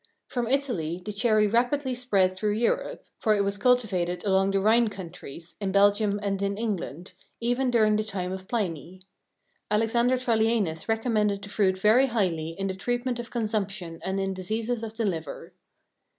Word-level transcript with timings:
From 0.25 0.47
Italy 0.47 0.99
the 1.05 1.13
cherry 1.13 1.45
rapidly 1.45 1.93
spread 1.93 2.35
through 2.35 2.53
Europe, 2.53 3.03
for 3.19 3.35
it 3.35 3.43
was 3.43 3.59
cultivated 3.59 4.25
along 4.25 4.49
the 4.49 4.59
Rhine 4.59 4.87
countries, 4.87 5.53
in 5.61 5.71
Belgium 5.71 6.19
and 6.23 6.41
in 6.41 6.57
England, 6.57 7.13
even 7.39 7.69
during 7.69 7.97
the 7.97 8.03
time 8.03 8.31
of 8.31 8.47
Pliny. 8.47 9.03
Alexander 9.69 10.17
Trallianus 10.17 10.89
recommended 10.89 11.43
the 11.43 11.49
fruit 11.49 11.77
very 11.77 12.07
highly 12.07 12.55
in 12.57 12.65
the 12.65 12.73
treatment 12.73 13.19
of 13.19 13.29
consumption 13.29 13.99
and 14.03 14.19
in 14.19 14.33
diseases 14.33 14.81
of 14.81 14.97
the 14.97 15.05
liver. 15.05 15.53